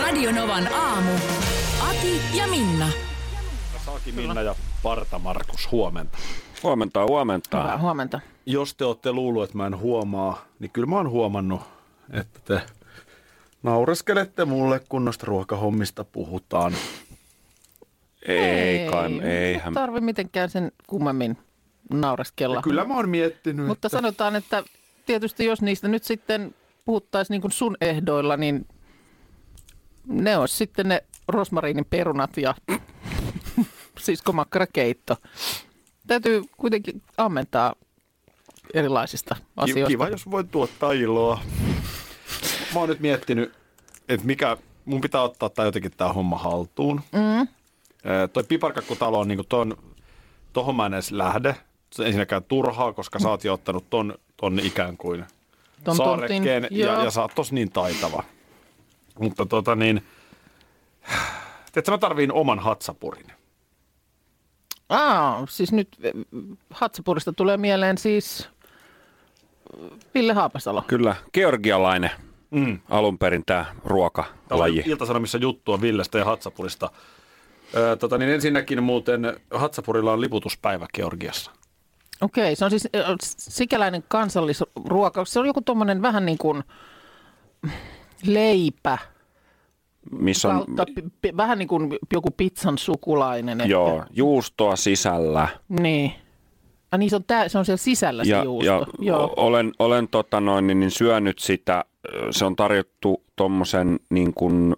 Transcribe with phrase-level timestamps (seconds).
[0.00, 1.10] Radionovan aamu.
[1.88, 2.88] Ati ja Minna.
[3.84, 6.18] Saaki Minna ja Parta Markus, huomenta.
[6.62, 7.62] Huomenta, huomenta.
[7.62, 8.20] Hyvää huomenta.
[8.46, 11.60] Jos te olette luullut, että mä en huomaa, niin kyllä mä oon huomannut,
[12.12, 12.60] että te
[13.62, 16.74] naureskelette mulle, kun noista ruokahommista puhutaan.
[18.28, 19.74] Ei, kai, eihän.
[19.74, 21.38] tarvi mitenkään sen kummemmin
[21.90, 22.56] naureskella.
[22.56, 24.64] Ja kyllä mä oon miettinyt, Mutta että sanotaan, että
[25.06, 26.54] tietysti jos niistä nyt sitten
[26.84, 28.66] puhuttaisiin niin kuin sun ehdoilla, niin
[30.08, 32.54] ne olisi sitten ne rosmariinin perunat ja
[33.98, 35.16] siskomakkarakeitto.
[36.06, 37.74] Täytyy kuitenkin ammentaa
[38.74, 39.88] erilaisista asioista.
[39.88, 41.40] kiva, jos voit tuottaa iloa.
[42.74, 43.52] Mä oon nyt miettinyt,
[44.08, 47.00] että mikä, mun pitää ottaa tää jotenkin tää homma haltuun.
[47.12, 47.48] Mm.
[48.32, 49.76] toi piparkakkutalo on niinku ton,
[50.52, 51.56] tohon mä en edes lähde.
[51.92, 55.24] Se on ensinnäkään turhaa, koska sä oot jo ottanut ton, ton ikään kuin
[55.84, 57.04] Ton saarekkeen tontin, ja, joo.
[57.04, 58.22] ja sä oot tos niin taitava.
[59.18, 60.02] Mutta tota niin,
[61.72, 63.26] tiedätkö, mä tarviin oman hatsapurin.
[64.88, 66.12] Aa, siis nyt eh,
[66.70, 68.48] Hatsapurista tulee mieleen siis
[70.14, 70.84] Ville Haapasalo.
[70.86, 72.10] Kyllä, georgialainen
[72.50, 72.78] Mm.
[72.90, 74.80] alun perin tämä ruokalaji.
[74.80, 76.90] on Ilta-Sanomissa juttua Villestä ja Hatsapurista.
[77.74, 81.50] Öö, tota, niin ensinnäkin muuten Hatsapurilla on liputuspäivä Georgiassa.
[82.20, 83.04] Okei, se on siis äh,
[83.36, 85.24] sikäläinen kansallisruoka.
[85.24, 86.64] Se on joku tuommoinen vähän niin kuin
[88.24, 88.98] leipä,
[90.10, 90.84] Missä on kautta,
[91.22, 93.60] pi- vähän niin kuin joku pizzan sukulainen.
[93.60, 93.70] ehkä.
[93.72, 95.48] joo, juustoa sisällä.
[95.68, 96.12] Niin.
[96.92, 98.70] Ah, niin se on, tää, se on siellä sisällä se Ja, juusto.
[98.70, 99.34] ja Joo.
[99.36, 101.84] olen, olen tota noin, niin, niin syönyt sitä.
[102.30, 104.76] Se on tarjottu tuommoisen niin kuin,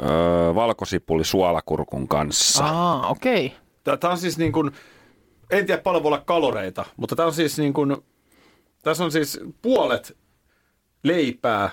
[0.00, 2.64] ö, valkosipuli-suolakurkun kanssa.
[2.64, 3.52] Aa, okei.
[3.84, 4.70] Tämä on siis niin kuin,
[5.50, 7.96] en tiedä paljon voi olla kaloreita, mutta tämä on siis niin kuin,
[8.82, 10.16] tässä on siis puolet
[11.02, 11.70] leipää,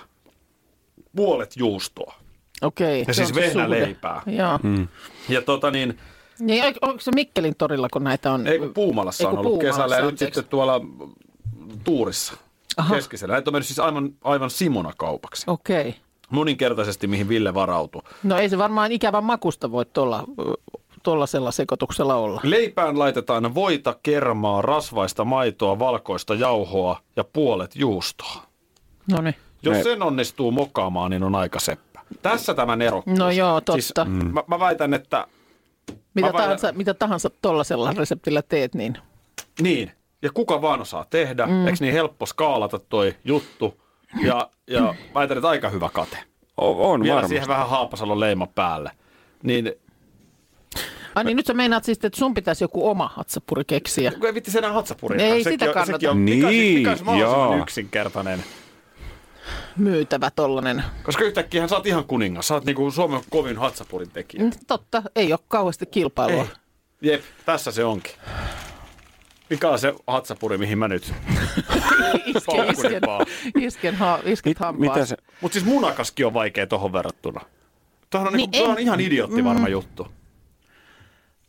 [1.18, 2.14] puolet juustoa.
[2.62, 3.04] Okei.
[3.08, 4.22] Ja siis vehnäleipää.
[4.26, 4.58] Joo.
[4.62, 4.88] Mm.
[5.28, 5.98] Ja tota niin,
[6.38, 8.46] Niin, onko se Mikkelin torilla, kun näitä on?
[8.46, 10.80] ei kun Puumalassa Ei, on ollut Puumalassa, kesällä ja nyt sitten tuolla
[11.84, 12.32] Tuurissa
[12.76, 12.94] Aha.
[12.94, 13.32] keskisellä.
[13.32, 15.44] Näitä on mennyt siis aivan, aivan Simona kaupaksi.
[15.46, 15.94] Okei.
[16.30, 18.02] Moninkertaisesti, mihin Ville varautui.
[18.22, 20.24] No ei se varmaan ikävän makusta voi tuolla
[21.02, 22.40] tuollaisella sekoituksella olla.
[22.44, 28.42] Leipään laitetaan voita, kermaa, rasvaista maitoa, valkoista jauhoa ja puolet juustoa.
[29.12, 29.34] No niin.
[29.62, 32.00] Jos Ne- sen onnistuu mokaamaan, niin on aika seppä.
[32.22, 33.18] Tässä tämä nerokkuus.
[33.18, 33.72] No joo, totta.
[33.72, 33.92] Siis,
[34.32, 35.26] mä, mä väitän, että
[36.14, 38.98] Mitä Mä väitän- tahansa, mitä tahansa tuollaisella reseptillä teet, niin
[39.60, 39.92] niin.
[40.22, 41.46] Ja kuka vaan osaa tehdä.
[41.46, 41.66] Mm.
[41.66, 43.80] Eikö niin helppo skaalata toi juttu?
[44.22, 46.18] Ja, ja väitän, että aika hyvä kate.
[46.60, 47.32] O- on Vielä varmasti.
[47.34, 48.90] siihen vähän Haapasalon leima päälle.
[49.42, 49.72] Niin
[51.14, 54.12] Ai niin, nyt sä meinaat siis, että sun pitäisi joku oma hatsapuri keksiä.
[54.12, 55.20] kun ei vitti sen hatsapurin.
[55.20, 55.92] Ei sekin sitä on, kannata.
[55.92, 57.62] Sekin on, mikä, siis, Niin, mikä olisi mahdollisimman joo.
[57.62, 58.44] yksinkertainen.
[59.76, 60.84] Myytävä tollanen.
[61.02, 62.48] Koska yhtäkkiä sä oot ihan kuningas.
[62.48, 64.44] Sä oot niinku Suomen kovin hatsapurin tekijä.
[64.44, 66.42] Mm, Totta, ei ole kauheasti kilpailua.
[66.42, 66.48] Ei.
[67.02, 68.12] Jep, tässä se onkin.
[69.50, 71.02] Mikä on se hatsapuri, mihin mä nyt
[72.26, 73.02] Isken, isken,
[73.60, 77.40] isken, ha, isket Mit, mitä se, Mutta siis munakaskin on vaikea tohon verrattuna.
[78.10, 80.06] Tuohon on, Niin niin niinku, en- on ihan idiotti varma juttu.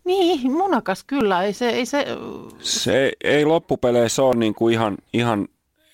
[0.06, 1.44] Niin, munakas kyllä.
[1.44, 2.06] Ei se, ei se,
[2.60, 5.48] se ei, ei loppupeleissä ole niin kuin ihan, ihan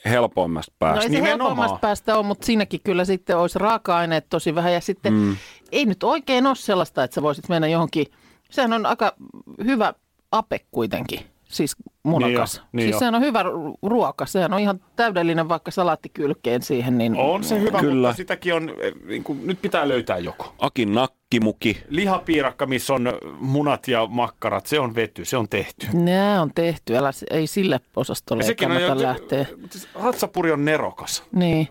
[0.05, 1.03] helpoimmasta no päästä.
[1.03, 1.39] ei se nimenomaan.
[1.39, 4.73] helpommasta päästä ole, mutta siinäkin kyllä sitten olisi raaka-aineet tosi vähän.
[4.73, 5.35] Ja sitten mm.
[5.71, 8.05] ei nyt oikein ole sellaista, että sä voisit mennä johonkin.
[8.49, 9.15] Sehän on aika
[9.63, 9.93] hyvä
[10.31, 11.19] ape kuitenkin,
[11.55, 12.55] siis munakas.
[12.55, 12.99] Niin jo, niin siis jo.
[12.99, 14.25] sehän on hyvä ru- ruoka.
[14.25, 16.97] Sehän on ihan täydellinen vaikka salaattikylkeen siihen.
[16.97, 18.07] Niin On se hyvä, Kyllä.
[18.07, 20.45] mutta sitäkin on, eh, niin kuin, nyt pitää löytää joku.
[20.59, 21.83] Akin nakkimuki.
[21.89, 25.87] Lihapiirakka, missä on munat ja makkarat, se on vety, se on tehty.
[25.93, 29.45] Nämä on tehty, älä, ei sille osastolle Ja ei sekin on kannata jo, lähteä.
[29.61, 31.23] mutta siis hatsapuri on nerokas.
[31.31, 31.67] Niin.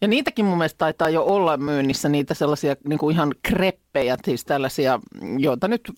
[0.00, 4.44] Ja niitäkin mun mielestä taitaa jo olla myynnissä, niitä sellaisia niin kuin ihan kreppejä, siis
[4.44, 5.00] tällaisia,
[5.38, 5.92] joita nyt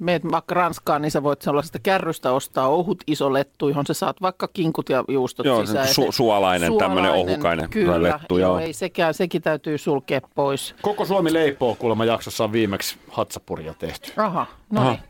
[0.00, 4.22] meet vaikka Ranskaan, niin sä voit sellaisesta kärrystä ostaa ohut iso lettu, johon sä saat
[4.22, 5.88] vaikka kinkut ja juustot Joo, sisään.
[5.88, 8.58] su- suolainen, tämmönen ohukainen kyllä, lettu, joo.
[8.58, 10.74] Ei sekään, sekin täytyy sulkea pois.
[10.82, 14.12] Koko Suomi leipoo kuulemma jaksossa on viimeksi hatsapuria tehty.
[14.16, 14.90] Aha, no Aha.
[14.90, 15.00] niin.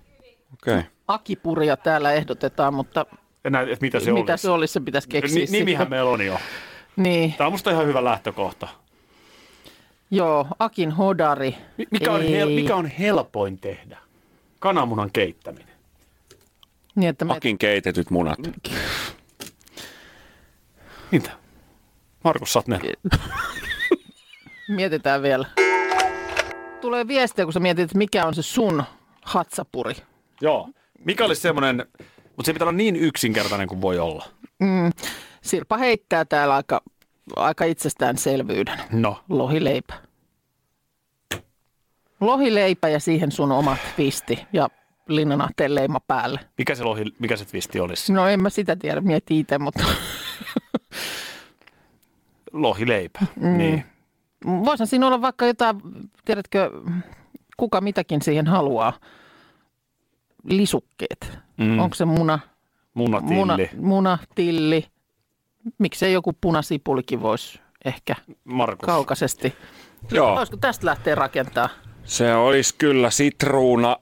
[0.53, 0.75] Okei.
[0.79, 0.83] Okay.
[1.09, 3.07] Akipuria täällä ehdotetaan, mutta
[3.45, 4.43] En näe, että mitä se mitä olisi.
[4.43, 5.91] se olisi, se pitäisi keksiä Ni, nimihän sitten.
[5.97, 6.39] meillä on jo.
[6.97, 7.35] Niin.
[7.39, 8.69] Tämä on musta ihan hyvä lähtökohta.
[10.11, 11.55] Joo, Akin hodari.
[11.79, 13.99] Mi- Mikä on, hel- mikä on helpoin tehdä?
[14.61, 15.75] Kananmunan keittäminen.
[16.95, 17.33] Niin, että me...
[17.33, 18.39] Akin keitetyt munat.
[21.11, 21.31] Mitä?
[22.25, 22.81] Markus, ne.
[24.77, 25.47] mietitään vielä.
[26.81, 28.83] Tulee viestiä, kun sä mietit, että mikä on se sun
[29.25, 29.95] hatsapuri.
[30.41, 30.69] Joo.
[31.05, 31.87] Mikä olisi semmoinen,
[32.25, 34.25] mutta se pitää olla niin yksinkertainen kuin voi olla.
[35.43, 36.83] Sirpa heittää täällä aika,
[37.37, 38.79] aika itsestäänselvyyden.
[38.93, 39.25] No.
[39.29, 39.95] Lohileipä.
[42.21, 44.69] Lohileipä ja siihen sun oma twisti ja
[45.09, 46.41] linnanahteen leima päälle.
[46.59, 48.13] Mikä se, lohi, mikä se twisti olisi?
[48.13, 49.85] No en mä sitä tiedä, mieti itse, mutta
[52.53, 53.21] Lohileipä.
[53.37, 53.59] Mm.
[53.59, 53.85] Niin.
[54.47, 55.81] voisihan siinä olla vaikka jotain,
[56.25, 56.71] tiedätkö,
[57.57, 58.93] kuka mitäkin siihen haluaa.
[60.45, 61.39] Lisukkeet.
[61.57, 61.79] Mm.
[61.79, 62.39] Onko se muna,
[62.95, 63.35] Munatilli.
[63.35, 64.87] muna, muna, tilli?
[65.79, 68.15] Miksei joku punasipulikin voisi ehkä
[68.45, 68.87] Markus.
[68.87, 69.55] kaukaisesti.
[70.13, 70.37] Joo.
[70.37, 71.69] Voisiko tästä lähteä rakentaa?
[72.05, 73.97] Se olisi kyllä sitruuna,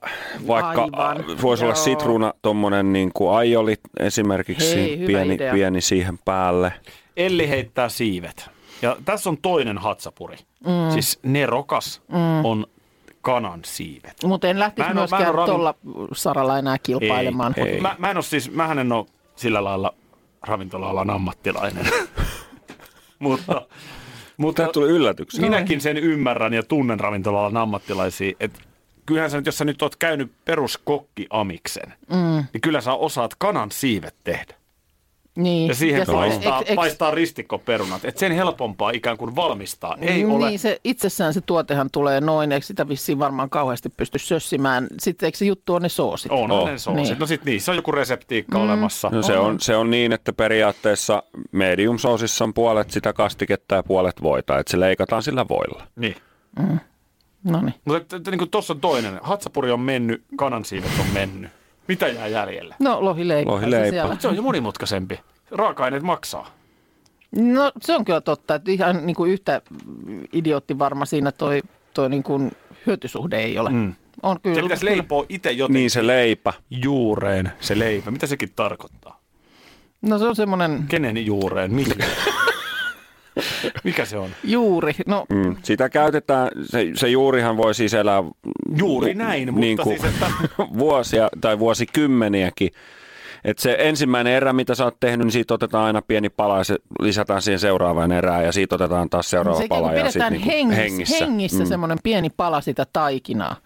[0.47, 1.21] vaikka Aivan.
[1.21, 1.85] a- voisi olla Joo.
[1.85, 5.53] sitruuna, tuommoinen niin kuin aioli esimerkiksi, Hei, pieni, idea.
[5.55, 6.73] pieni siihen päälle.
[7.17, 8.50] Elli heittää siivet.
[8.83, 10.37] Ja tässä on toinen hatsapuri.
[10.67, 10.91] Mm.
[10.93, 12.45] Siis nerokas mm.
[12.45, 12.67] on
[13.23, 14.15] kanan siivet.
[14.25, 15.75] Mutta en lähtisi en en myöskään ravin- tuolla
[16.12, 17.55] saralla enää kilpailemaan.
[17.56, 17.81] Ei, ei.
[17.81, 19.06] Mä, mä en ole siis, mähän en ole
[19.37, 19.95] sillä lailla
[20.43, 21.87] ravintola-alan ammattilainen.
[23.19, 23.62] mutta,
[24.38, 25.49] mutta Tämä tuli yllätyksenä.
[25.49, 28.61] minäkin sen ymmärrän ja tunnen ravintola-alan ammattilaisia, että
[29.06, 32.44] kyllähän sä nyt, jos sä nyt oot käynyt peruskokki amiksen, mm.
[32.52, 34.55] niin kyllä sä osaat kanan siivet tehdä.
[35.38, 35.69] Niin.
[35.69, 38.05] Ja siihen se- paistaa, eks- eks- paistaa ristikkoperunat.
[38.05, 39.96] Et sen helpompaa ikään kuin valmistaa.
[40.00, 40.58] Ei niin, ole.
[40.58, 44.87] se itsessään se tuotehan tulee noin, eikö sitä vissiin varmaan kauheasti pysty sössimään.
[45.00, 46.32] Sitten eikö se juttu on ne soosit?
[46.32, 46.58] On, Oh.
[46.62, 47.02] on ne soosit.
[47.05, 47.19] Niin.
[47.19, 48.64] No sit niissä on joku reseptiikka mm.
[48.64, 49.08] olemassa.
[49.12, 53.82] No se on, se on niin, että periaatteessa medium sousissa on puolet sitä kastiketta ja
[53.82, 55.87] puolet voita, että se leikataan sillä voilla.
[55.96, 56.17] Niin.
[57.44, 57.75] No niin.
[57.85, 59.19] Mutta niin tuossa on toinen.
[59.23, 61.50] Hatsapuri on mennyt, kanansiivet on mennyt.
[61.88, 62.75] Mitä jää jäljelle?
[62.79, 63.50] No lohileipä.
[63.50, 64.14] Lohileipä.
[64.14, 64.20] Se.
[64.20, 65.20] Se on jo monimutkaisempi.
[65.50, 66.50] Raaka-aineet maksaa.
[67.37, 69.62] No se on kyllä totta, että ihan niin kuin yhtä
[70.32, 71.62] idiootti varma siinä toi,
[71.94, 72.52] toi niin kuin
[72.87, 73.70] hyötysuhde ei ole.
[73.70, 73.94] Mm.
[74.23, 74.55] On kyllä.
[74.56, 76.52] Se pitäisi leipoa itse jotenkin Niin se leipä.
[76.70, 78.11] juureen, se leipä.
[78.11, 79.20] Mitä sekin tarkoittaa?
[80.02, 81.75] No se on semmoinen Kenen juureen?
[81.75, 82.05] Mikä?
[83.85, 84.31] Mikä se on?
[84.44, 84.93] juuri.
[85.06, 85.56] No Mm.
[85.62, 88.25] Sitä käytetään, se, se juurihan voi siis elää
[88.79, 90.31] Juuri näin, mutta niin kuin, siis, että...
[90.79, 92.70] vuosia tai vuosikymmeniäkin.
[93.44, 96.64] Et se ensimmäinen erä, mitä sä oot tehnyt, niin siitä otetaan aina pieni pala ja
[96.64, 99.93] se lisätään siihen seuraavaan erään ja siitä otetaan taas seuraava se ikään pala.
[99.93, 101.25] Ja sit pidetään niinku hengissä, hengissä.
[101.25, 101.69] hengissä Mm.
[101.69, 103.56] semmoinen pieni pala sitä taikinaa.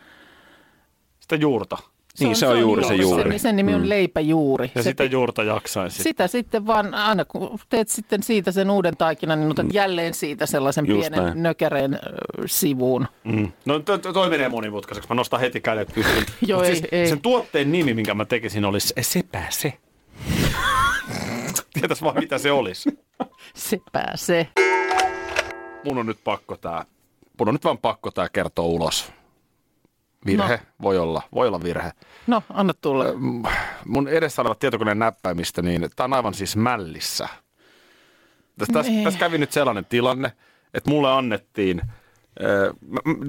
[1.20, 1.78] Sitä juurta.
[2.20, 3.31] Niin, se on juuri se juuri.
[3.31, 3.88] Sen, sen nimi on Mm.
[3.88, 4.70] leipäjuuri.
[4.75, 6.03] Ja se sitä juurta jaksaisi.
[6.03, 10.47] sitä sitten vaan, aina kun teet sitten siitä sen uuden taikinan, niin otat jälleen siitä
[10.47, 11.43] sellaisen Just pienen näin.
[11.43, 11.99] nökäreen ö,
[12.47, 13.09] sivuun.
[13.25, 13.53] Mm.
[13.64, 15.09] No to, to, toi menee monimutkaiseksi.
[15.09, 16.25] Mä nostan heti kädet pystyyn.
[16.47, 17.09] Joo, Mut ei, siis ei.
[17.09, 19.73] Sen tuotteen nimi, minkä mä tekisin, olisi Sepä se.
[21.75, 22.99] Tietäis vaan, mitä se olisi.
[23.55, 24.49] Se pääsee.
[25.85, 26.85] Mun on nyt pakko tää,
[27.38, 29.12] mun on nyt vaan pakko tää kertoa ulos.
[30.26, 30.62] Virhe, no.
[30.82, 31.92] voi olla, voi olla virhe.
[32.26, 33.04] No, anna tulla.
[33.86, 37.28] Mun edessä olevat tietokoneen näppäimistä, niin tää on aivan siis mällissä.
[38.58, 40.32] Tässä, tässä, tässä kävi nyt sellainen tilanne,
[40.74, 41.82] että mulle annettiin,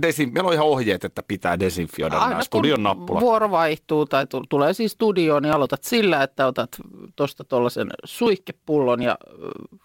[0.01, 3.21] desi, meillä on ihan ohjeet, että pitää desinfioida nämä studion nappulat.
[3.21, 6.69] vuoro vaihtuu tai tu- tulee siis studioon, niin aloitat sillä, että otat
[7.15, 9.17] tuosta tuollaisen suihkepullon ja,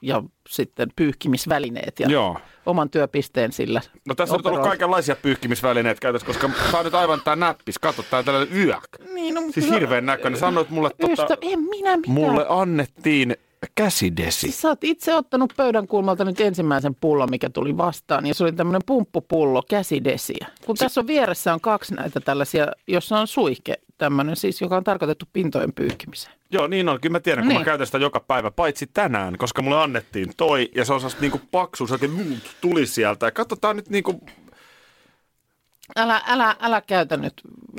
[0.02, 2.36] ja sitten pyyhkimisvälineet ja Joo.
[2.66, 3.80] oman työpisteen sillä.
[4.08, 7.78] No tässä on ollut kaikenlaisia pyyhkimisvälineet käytössä, koska tää on nyt aivan tää näppis.
[7.78, 8.84] Katso, tää on tällainen yök.
[9.14, 10.40] Niin, no, Siis hirveän näköinen.
[10.40, 12.14] Sanoit mulle, Ystä, tota, en minä mitään.
[12.14, 13.36] mulle annettiin
[13.74, 14.40] käsidesi.
[14.40, 18.44] Siis sä oot itse ottanut pöydän kulmalta nyt ensimmäisen pullon, mikä tuli vastaan, ja se
[18.44, 20.46] oli tämmöinen pumppupullo käsidesiä.
[20.66, 24.84] Kun tässä on vieressä on kaksi näitä tällaisia, jossa on suihke, tämmöinen siis, joka on
[24.84, 26.34] tarkoitettu pintojen pyyhkimiseen.
[26.50, 27.00] Joo, niin on.
[27.00, 27.60] Kyllä mä tiedän, kun Niin.
[27.60, 31.20] mä käytän sitä joka päivä, paitsi tänään, koska mulle annettiin toi, ja se on sellaista
[31.20, 31.98] niinku paksu, se
[32.60, 33.26] tuli sieltä.
[33.26, 34.20] Ja katsotaan nyt niinku,
[35.96, 37.32] Älä, älä, älä käytä nyt,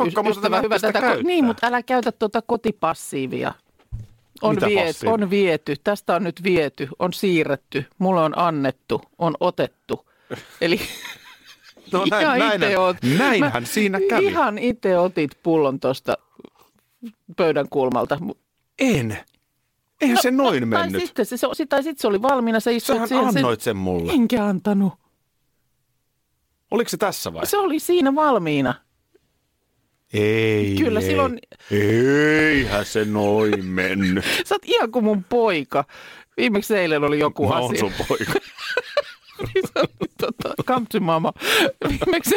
[0.10, 1.24] sitä ystävä hyvä, tätä, ko- käyttää.
[1.24, 3.54] niin, mutta älä käytä tuota kotipassiivia.
[4.42, 5.14] On, Mitä viety, passiivia?
[5.14, 10.10] on viety, tästä on nyt viety, on siirretty, mulle on annettu, on otettu.
[10.62, 10.80] Eli
[11.92, 12.98] no näin, Ihan näin, ite oot.
[13.18, 14.26] näinhän Mä siinä kävi.
[14.26, 16.18] Ihan itse otit pullon tuosta
[17.38, 18.18] pöydän kulmalta.
[18.80, 19.18] En.
[20.02, 21.02] Eihän se noin no, Tai mennyt.
[21.02, 23.28] sitten se, se, tai sitten se oli valmiina, se Sähän siihen.
[23.28, 24.14] annoit sen mulle.
[24.14, 24.94] Enkä antanut.
[26.72, 27.46] Oliko se tässä vai?
[27.46, 28.74] Se oli siinä valmiina.
[30.14, 30.76] Ei.
[30.80, 31.06] Kyllä ei.
[31.06, 31.40] silloin-
[31.72, 34.26] Eihän se noin mennyt.
[34.48, 35.84] Sä oot ihan kuin mun poika.
[36.38, 37.66] Viimeksi eilen oli joku Mä asia.
[37.66, 38.34] oon sun poika.
[39.74, 41.34] Sanonut tota, Kampsi Mama,
[41.90, 42.36] viimeksi,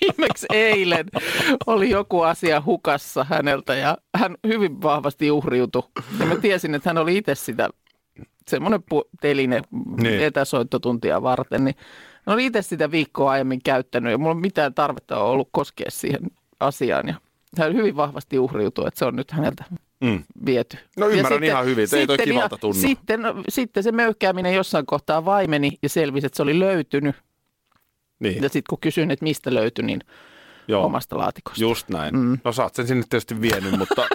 [0.00, 1.06] viimeksi eilen
[1.66, 5.82] oli joku asia hukassa häneltä ja hän hyvin vahvasti uhriutui.
[6.20, 7.68] Ja mä tiesin, että hän oli itse sitä
[8.48, 9.62] semmoinen pu- teline
[10.02, 10.20] Niin.
[10.20, 11.74] etäsoittotuntia varten, niin
[12.26, 15.90] hän oli itse sitä viikkoa aiemmin käyttänyt ja mulla ei mitään tarvetta ole ollut koskea
[15.90, 16.20] siihen
[16.62, 17.08] asiaan.
[17.08, 17.14] Ja
[17.58, 19.64] hän hyvin vahvasti uhriutui, että se on nyt häneltä
[20.00, 20.24] Mm.
[20.46, 20.76] viety.
[20.96, 22.80] No Ja ymmärrän ihan hyvin, että ei toi sitten kivalta tunnu.
[22.80, 27.16] Sitten, sitten se möykkääminen jossain kohtaa vaimeni ja selvisi, että se oli löytynyt.
[28.20, 30.00] Niin, Ja sitten kun kysyin, että mistä löytyi, niin
[30.68, 30.84] joo.
[30.84, 31.62] omasta laatikosta.
[31.62, 32.16] Just näin.
[32.16, 32.38] Mm.
[32.44, 34.06] No sä oot sen sinne tietysti vienyt, mutta...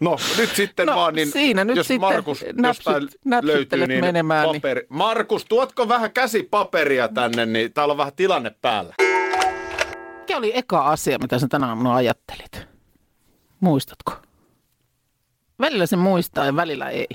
[0.00, 3.08] No nyt sitten No, vaan, niin siinä nyt jos sitten Markus näpsyt- jostain
[3.46, 4.86] löytyy, niin menemään, niin- paperi.
[4.88, 8.94] Markus, tuotko vähän käsipaperia tänne, niin täällä on vähän tilanne päällä.
[10.28, 12.68] Mikä oli eka asia, mitä sä tänä aamuna ajattelit?
[13.60, 14.12] Muistatko?
[15.60, 17.08] Välillä se muistaa ja välillä ei.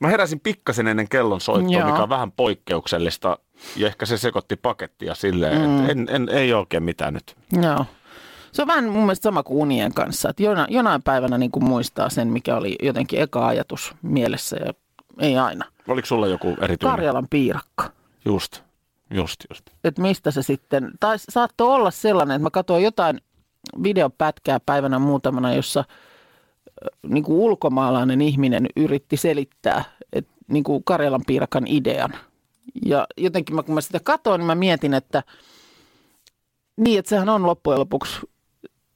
[0.00, 1.86] Mä heräsin pikkasen ennen kellon soittoa, Joo.
[1.86, 3.38] mikä on vähän poikkeuksellista.
[3.76, 5.78] Ja ehkä se sekoitti pakettia silleen, mm.
[5.80, 7.36] että en, en, ei oikein mitään nyt.
[7.62, 7.86] Joo.
[8.52, 11.64] Se on vähän mun mielestä sama kuin unien kanssa, että jona, jonain päivänä niin kuin
[11.64, 14.72] muistaa sen, mikä oli jotenkin eka ajatus mielessä ja
[15.20, 15.64] ei aina.
[15.88, 16.96] Oliko sulla joku erityinen?
[16.96, 17.90] Karjalan piirakka.
[18.24, 18.65] Just,
[19.10, 19.64] just, just.
[19.84, 23.20] että mistä se sitten, tai saattoi olla sellainen, että mä katsoin jotain
[23.82, 25.84] videopätkää päivänä muutamana, jossa
[27.08, 32.14] niin kuin ulkomaalainen ihminen yritti selittää että niin kuin Karjalan piirakan idean.
[32.86, 35.22] Ja jotenkin mä, kun mä sitä katsoin, niin mä mietin, että
[36.76, 38.20] niin, että sehän on loppujen lopuksi,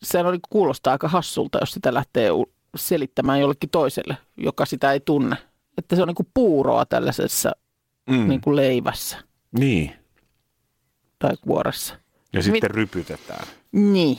[0.02, 2.31] sehän oli, kuulostaa aika hassulta, jos sitä lähtee
[2.76, 5.37] selittämään jollekin toiselle, joka sitä ei tunne.
[5.79, 7.52] Että se on niin kuin puuroa tällaisessa
[8.11, 8.29] Mm.
[8.29, 9.17] niin kuin leivässä
[9.59, 9.93] Niin.
[11.21, 11.95] Tai kuoressa.
[12.33, 13.47] Ja sitten Mit- rypytetään.
[13.73, 14.19] Niin.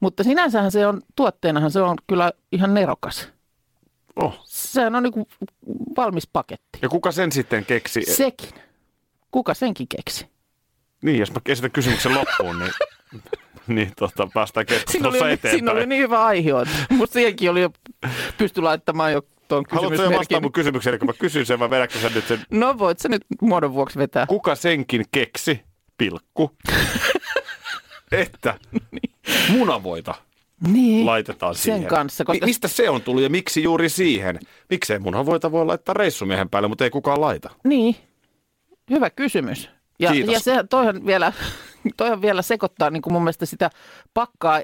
[0.00, 3.28] Mutta sinänsähän se on, tuotteenahan se on kyllä ihan nerokas.
[4.16, 4.40] Oh.
[4.44, 5.26] Sehän on niin
[5.96, 6.78] valmis paketti.
[6.82, 8.02] Ja kuka sen sitten keksi?
[8.02, 8.50] Sekin.
[9.30, 10.26] Kuka senkin keksi?
[11.02, 12.72] Niin, jos mä esitän kysymyksen loppuun, niin,
[13.76, 15.58] niin tota, päästään Siinä keskustelussa oli, eteenpäin.
[15.58, 16.50] siinä oli niin hyvä aihe,
[16.90, 17.70] musta siihenkin oli jo
[18.38, 20.18] pysty laittamaan jo tuon Haluatko kysymysmerkin.
[20.18, 22.40] vastaa mun kysymykseen, kun mä kysyn sen, vai vedätkö sä nyt sen?
[22.50, 24.26] No voit sä nyt muodon vuoksi vetää.
[24.26, 25.60] Kuka senkin keksi,
[26.00, 26.50] pilkku,
[28.12, 28.54] että
[29.50, 30.14] munavoita
[30.72, 31.06] Niin.
[31.06, 31.86] laitetaan Sen siihen?
[31.88, 34.38] kanssa, koska- Mi- mistä se on tullut ja miksi juuri siihen?
[34.70, 37.50] Miksei munavoita voi laittaa reissumiehen päälle, mutta ei kukaan laita?
[37.64, 37.96] Niin,
[38.90, 39.70] hyvä kysymys.
[39.98, 40.32] Ja, Kiitos.
[40.34, 41.32] ja se, toihan vielä,
[41.96, 43.70] toihan vielä sekoittaa niin kuin mun mielestä sitä
[44.14, 44.60] pakkaa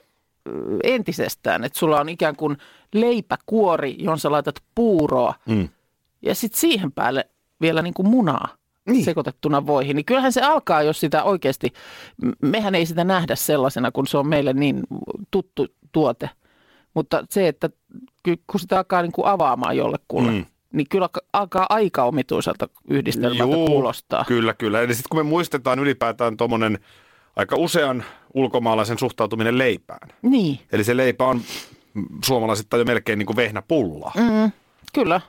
[0.84, 2.56] entisestään, että sulla on ikään kuin
[2.94, 5.68] leipäkuori, johon sä laitat puuroa Mm.
[6.22, 7.28] ja sitten siihen päälle
[7.60, 8.48] vielä niin kuin munaa
[8.86, 9.04] Niin.
[9.04, 9.96] sekoitettuna voihin.
[9.96, 11.72] Niin kyllähän se alkaa, jos sitä oikeasti,
[12.42, 14.82] mehän ei sitä nähdä sellaisena, kun se on meille niin
[15.30, 16.30] tuttu tuote.
[16.94, 17.70] Mutta se, että
[18.46, 20.46] kun sitä alkaa niin kuin avaamaan jollekulle, Mm.
[20.72, 24.24] niin kyllä alka- alkaa aika omituiselta yhdistelmältä Juu, kuulostaa.
[24.28, 24.80] Kyllä, kyllä.
[24.80, 26.78] Eli sitten kun me muistetaan ylipäätään tuommoinen
[27.36, 30.08] aika usean ulkomaalaisen suhtautuminen leipään.
[30.22, 31.40] Niin, Eli se leipä on
[32.24, 34.12] suomalaisittain jo melkein niin kuin vehnäpullaa.
[34.16, 34.52] mm,
[34.94, 35.20] kyllä.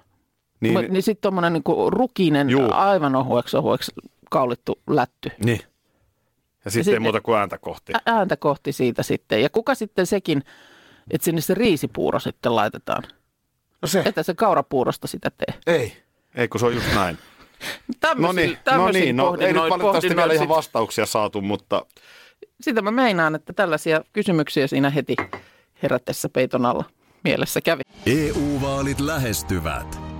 [0.59, 2.67] Niin, Niin, niin sitten tuommoinen niin rukinen, Juu.
[2.71, 3.91] aivan ohueksi ohueksi
[4.31, 5.31] kaulittu lätty.
[5.43, 5.61] niin.
[6.65, 7.93] Ja sitten ei muuta kuin ääntä kohti.
[7.95, 9.41] Ä- Ääntä kohti siitä sitten.
[9.41, 10.43] Ja kuka sitten sekin,
[11.11, 13.03] että sinne se riisipuuro sitten laitetaan.
[13.81, 14.01] No se.
[14.05, 15.59] Että se kaurapuurosta sitä tee.
[15.75, 15.97] Ei.
[16.35, 17.17] Ei, kun se on just näin.
[18.17, 19.17] No niin, no niin.
[19.17, 24.01] No, ei nyt valitettavasti vielä ihan vastauksia saatu, mutta sit- Sitä mä meinaan, että tällaisia
[24.13, 25.15] kysymyksiä siinä heti
[25.83, 26.83] herättäessä peiton alla
[27.23, 27.81] mielessä kävi.
[28.05, 29.99] EU-vaalit lähestyvät.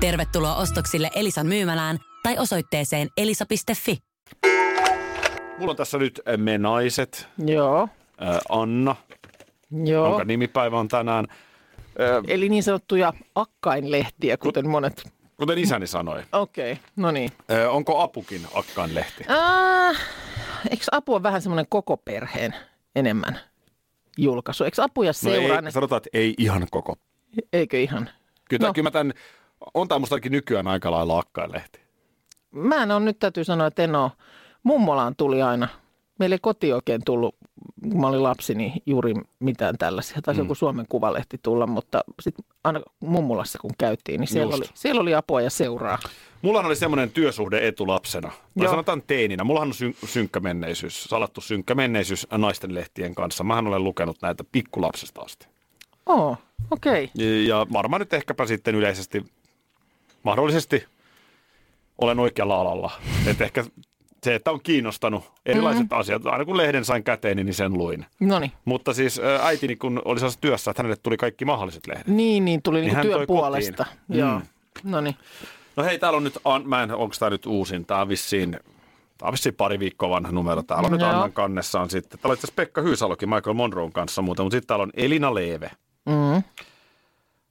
[0.00, 3.98] Tervetuloa ostoksille Elisan myymälään tai osoitteeseen elisa.fi.
[5.58, 7.88] mulla on tässä nyt äh, me naiset, Joo,
[8.22, 8.96] äh, Anna,
[9.84, 10.06] joo.
[10.08, 11.26] jonka nimipäivä on tänään.
[11.30, 16.22] Äh, Eli niin sanottuja akkainlehtiä, kuten monet kuten isäni sanoi.
[16.32, 17.30] Okei, okay, no niin.
[17.50, 19.24] Ö, onko Apukin Akkaan lehti?
[19.30, 19.96] Äh,
[20.70, 22.54] eikö Apu on vähän semmoinen koko perheen
[22.96, 23.40] enemmän
[24.18, 24.64] julkaisu?
[24.64, 26.96] Eikö Apu ja No ei, sanotaan, että ei ihan koko.
[27.52, 28.10] eikö ihan?
[28.48, 28.72] Kyllä, no.
[28.72, 29.12] kyllä mä tämän,
[29.74, 31.80] on tämä mustakin nykyään aika lailla Akkaan lehti.
[32.50, 34.10] Mä en ole nyt täytyy sanoa, että en ole.
[34.62, 35.68] Mummolaan tuli aina.
[36.18, 37.36] Meillä ei koti oikein tullut,
[37.82, 40.22] kun mä olin lapsi, niin juuri mitään tällaisia.
[40.22, 40.44] Taisi mm.
[40.44, 44.62] joku Suomen Kuvalehti tulla, mutta sitten aina mummulassa kun käytiin, niin siellä Just.
[44.62, 45.98] oli, siellä oli apua ja seuraa.
[46.42, 48.70] Mulla oli semmoinen työsuhde etulapsena, tai Joo.
[48.70, 49.44] sanotaan teininä.
[49.44, 53.44] Mullahan on syn- synkkä menneisyys, salattu synkkä menneisyys naisten lehtien kanssa.
[53.44, 55.46] Mähän olen lukenut näitä pikkulapsesta asti.
[56.06, 56.36] Oo,
[56.70, 57.04] okei.
[57.04, 57.24] Okay.
[57.24, 59.24] Ja varmaan nyt ehkäpä sitten yleisesti,
[60.24, 60.84] mahdollisesti
[61.98, 62.90] olen oikealla alalla.
[63.26, 63.64] Että ehkä
[64.22, 66.00] se, että on kiinnostanut erilaiset mm-hmm.
[66.00, 68.06] asiat, aina kun lehden sain käteen, niin sen luin.
[68.20, 68.52] No niin.
[68.64, 72.06] Mutta siis äitini, kun oli sellaisessa työssä, että hänelle tuli kaikki mahdolliset lehdet.
[72.06, 73.84] Niin, niin tuli Niin niin hän työn puolesta.
[73.84, 74.20] kotiin.
[74.20, 74.38] Joo.
[74.38, 74.90] Mm.
[74.90, 75.00] No.
[75.76, 78.50] No hei, täällä on nyt, An- mä en, onko tämä nyt uusin, tämä on vissiin,
[79.18, 80.62] tää on vissiin pari viikkoa vanha numero.
[80.62, 81.10] Täällä on nyt Joo.
[81.10, 84.66] Annan kannessa on sitten, täällä on itse Pekka Hyysalokin Michael Monroon kanssa muuten, mutta sitten
[84.66, 85.70] täällä on Elina Leeve.
[86.06, 86.42] Mm.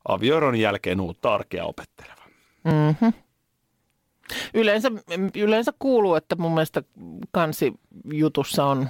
[0.08, 2.23] Avioeron jälkeen uutta arkea opetteleva.
[2.64, 3.14] Mm-hmm.
[4.54, 4.92] Yleensä,
[5.36, 6.84] yleensä kuuluu, että mun mielestä
[7.32, 8.90] kansijutussa on,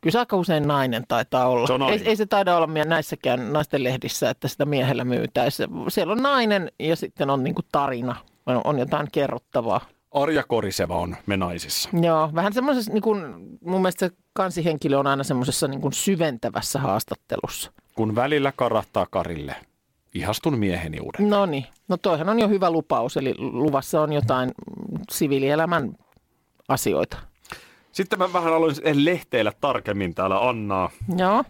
[0.00, 1.66] kyllä se aika usein nainen taitaa olla.
[1.66, 5.62] Se ei, ei se taida olla näissäkään naisten lehdissä, että sitä miehellä myytäisi.
[5.88, 8.16] Siellä on nainen ja sitten on niinku tarina,
[8.46, 9.80] on, on jotain kerrottavaa.
[10.10, 11.88] Arja Koriseva on me naisissa.
[12.02, 13.20] Joo, vähän semmoisessa, niin kuin,
[13.64, 17.72] mun mielestä se kansihenkilö on aina semmoisessa niin kuin syventävässä haastattelussa.
[17.94, 19.56] Kun välillä karahtaa Karille,
[20.14, 21.30] ihastun mieheni uuden.
[21.30, 24.50] No niin, no toihan on jo hyvä lupaus, eli luvassa on jotain
[25.10, 25.92] siviilielämän
[26.68, 27.18] asioita.
[27.92, 30.90] Sitten mä vähän aloin lehteillä tarkemmin täällä Annaa.
[31.16, 31.44] Joo,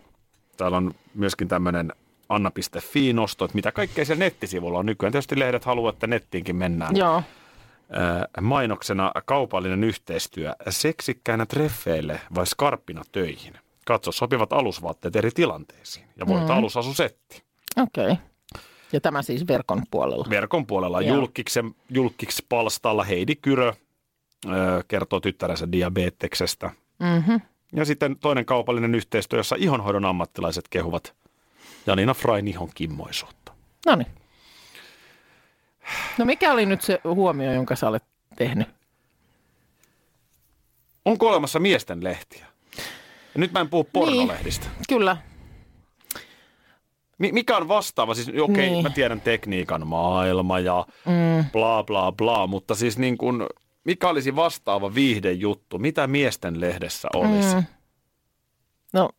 [0.56, 1.92] Täällä on myöskin tämmöinen
[2.28, 5.12] anna.fi-nosto, että mitä kaikkea siellä nettisivulla on nykyään.
[5.12, 6.96] Tietysti lehdet haluaa, että nettiinkin mennään.
[6.96, 7.22] joo.
[7.90, 13.54] Ää, mainoksena kaupallinen yhteistyö seksikkäänä treffeille vai skarppina töihin.
[13.86, 16.50] Katso sopivat alusvaatteet eri tilanteisiin ja voit mm.
[16.50, 17.42] alusasusetti.
[17.76, 18.04] okei.
[18.04, 18.16] Okay.
[18.92, 20.26] Ja tämä siis verkon puolella.
[20.30, 23.72] Verkon puolella julkiksen, julkiks-palstalla Heidi Kyrö
[24.46, 26.70] ää, kertoo tyttärensä diabeteksestä.
[26.98, 27.40] Mm-hmm.
[27.72, 31.14] Ja sitten toinen kaupallinen yhteistyö, jossa ihonhoidon ammattilaiset kehuvat
[31.86, 33.52] Janina Frain ihon kimmoisuutta.
[33.86, 34.08] No niin.
[36.18, 38.04] No mikä oli nyt se huomio, jonka sä olet
[38.36, 38.68] tehnyt?
[41.04, 42.46] Onko olemassa miesten lehtiä?
[43.34, 44.66] Ja nyt mä en puhu pornolehdistä.
[44.88, 45.16] Kyllä.
[47.18, 48.14] Mi- mikä on vastaava?
[48.14, 48.82] Siis okei, okay, Niin.
[48.82, 51.50] mä tiedän tekniikan maailma ja mm.
[51.52, 53.46] bla bla bla, mutta siis niin kuin,
[53.84, 55.78] mikä olisi vastaava viihdejuttu?
[55.78, 57.54] Mitä miesten lehdessä olisi?
[57.54, 57.62] Mm.
[58.92, 59.10] No,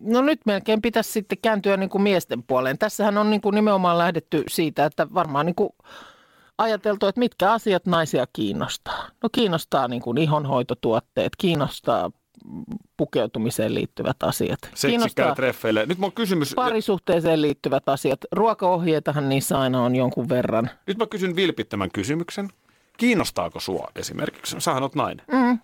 [0.00, 2.78] no nyt melkein pitäisi sitten kääntyä niin kuin miesten puoleen.
[2.78, 5.70] Tässähän on niin kuin nimenomaan lähdetty siitä, että varmaan niin kuin
[6.58, 9.08] ajateltu, että mitkä asiat naisia kiinnostaa.
[9.22, 12.10] No kiinnostaa niin kuin ihonhoitotuotteet, kiinnostaa
[12.96, 14.58] pukeutumiseen liittyvät asiat.
[14.74, 15.86] Seksikkäille treffeille.
[15.86, 18.20] Nyt mun on kysymys, parisuhteeseen liittyvät asiat.
[18.32, 20.70] Ruokaohjeitahan niissä aina on jonkun verran.
[20.86, 22.48] nyt mä kysyn vilpittömän kysymyksen.
[22.96, 24.56] Kiinnostaako sua esimerkiksi?
[24.58, 25.26] Sähän oot nainen.
[25.32, 25.58] Mm.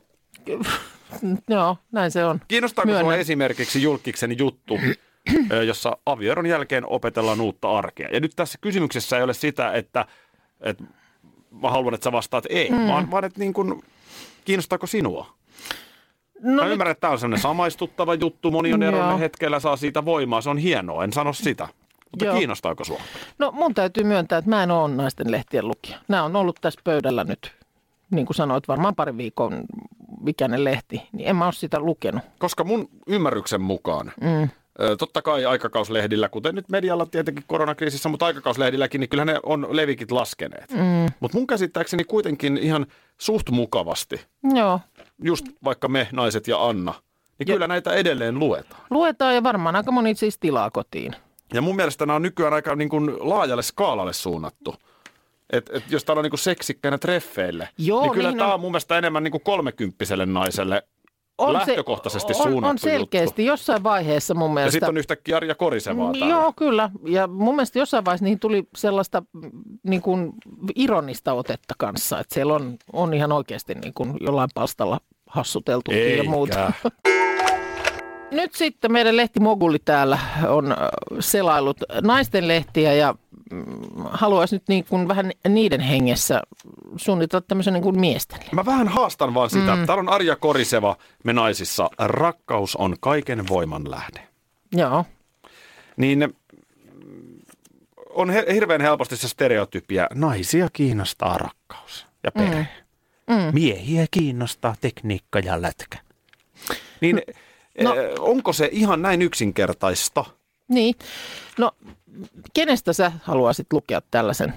[1.48, 2.40] Joo, näin se on.
[2.48, 3.04] Kiinnostaako Myönnän.
[3.04, 4.78] sua esimerkiksi julkiksen juttu,
[5.66, 8.08] jossa avioeron jälkeen opetellaan uutta arkea?
[8.12, 10.06] Ja nyt tässä kysymyksessä ei ole sitä, että,
[10.60, 10.84] että
[11.62, 12.88] mä haluan, että sä vastaat ei, mm.
[12.88, 13.82] vaan, vaan että niin kuin,
[14.44, 15.36] kiinnostaako sinua?
[16.42, 19.76] No Mä nyt, ymmärrän, että tämä on sellainen samaistuttava juttu, moni on eroinen hetkellä, saa
[19.76, 21.68] siitä voimaa, se on hienoa, en sano sitä.
[22.10, 22.36] Mutta Joo.
[22.36, 23.00] kiinnostaako sua?
[23.38, 25.98] no mun täytyy myöntää, että mä en ole naisten lehtien lukija.
[26.08, 27.52] Nämä on ollut tässä pöydällä nyt,
[28.10, 29.64] niin kuin sanoit, varmaan pari viikon
[30.26, 31.02] ikäinen lehti.
[31.12, 32.22] Niin en mä ole sitä lukenut.
[32.38, 34.48] Koska mun ymmärryksen mukaan, mm.
[34.98, 40.10] Totta kai aikakauslehdillä, kuten nyt medialla tietenkin koronakriisissä, mutta aikakauslehdilläkin, niin kyllähän ne on levikit
[40.10, 40.70] laskeneet.
[40.72, 41.06] Mm.
[41.20, 42.86] Mutta mun käsittääkseni kuitenkin ihan
[43.18, 44.20] suht mukavasti,
[44.54, 44.80] Joo.
[45.22, 46.94] just vaikka me, naiset ja Anna,
[47.38, 48.82] niin kyllä näitä edelleen luetaan.
[48.90, 51.16] Luetaan ja varmaan aika moni siis tilaa kotiin.
[51.54, 54.74] Ja mun mielestä nämä on nykyään aika niin kuin laajalle skaalalle suunnattu.
[55.50, 58.60] Et, et jos täällä on niin kuin seksikkäänä treffeille, Joo, niin kyllä niihin tämä on-
[58.60, 60.82] mun mielestä enemmän niin kuin kolmekymppiselle naiselle
[61.38, 63.52] On lähtökohtaisesti se, on, on selkeästi juttu.
[63.52, 64.72] jossain vaiheessa mun Ja mielestä.
[64.72, 66.34] sitten on yhtäkkiä Arja Korisevaa Mm, täällä.
[66.34, 66.90] Joo, kyllä.
[67.04, 69.50] Ja mun mielestä jossain vaiheessa niihin tuli sellaista mm,
[69.82, 70.32] niin kuin
[70.74, 72.20] ironista otetta kanssa.
[72.20, 76.72] Että siellä on, on ihan oikeasti niin kuin jollain palstalla hassuteltukin ja muuta.
[78.30, 80.18] Nyt sitten meidän lehtimoguli täällä
[80.48, 80.78] on äh,
[81.20, 83.14] selailut naisten lehtiä ja
[83.52, 83.64] mm,
[84.04, 86.42] haluaisi nyt niin kuin vähän niiden hengessä
[86.96, 88.38] suunnitella tämmöisen niin kuin miesten.
[88.52, 89.76] Mä vähän haastan vaan sitä.
[89.76, 89.86] Mm.
[89.86, 91.90] Täällä on Arja Koriseva, me naisissa.
[91.98, 94.28] Rakkaus on kaiken voiman lähde.
[94.72, 95.04] Joo.
[95.96, 97.40] Niin mm,
[98.10, 100.06] on hirveän helposti se stereotypia.
[100.14, 102.68] Naisia kiinnostaa rakkaus ja perhe.
[103.26, 103.34] Mm.
[103.36, 103.50] Mm.
[103.52, 105.98] Miehiä kiinnostaa tekniikka ja lätkä.
[107.00, 107.22] Niin
[107.82, 107.94] no.
[107.94, 108.00] No.
[108.18, 110.24] onko se ihan näin yksinkertaista?
[110.68, 110.94] Niin.
[111.58, 111.72] No,
[112.54, 114.54] kenestä sä haluaisit lukea tällaisen